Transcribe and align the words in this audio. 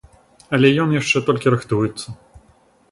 Але 0.57 0.71
ён 0.85 0.95
яшчэ 1.01 1.23
толькі 1.29 1.55
рыхтуецца. 1.57 2.07